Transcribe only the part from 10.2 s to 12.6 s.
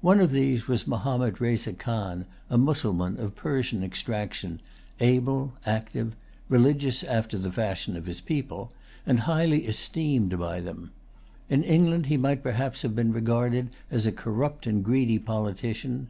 by them. In England he might